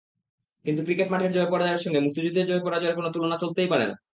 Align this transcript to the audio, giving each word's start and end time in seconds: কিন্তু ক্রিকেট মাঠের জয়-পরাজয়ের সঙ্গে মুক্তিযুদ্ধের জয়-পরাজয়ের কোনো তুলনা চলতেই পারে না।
কিন্তু 0.65 0.81
ক্রিকেট 0.83 1.07
মাঠের 1.11 1.31
জয়-পরাজয়ের 1.31 1.83
সঙ্গে 1.83 2.03
মুক্তিযুদ্ধের 2.05 2.49
জয়-পরাজয়ের 2.49 2.97
কোনো 2.97 3.09
তুলনা 3.11 3.37
চলতেই 3.39 3.71
পারে 3.71 3.85
না। 3.87 3.95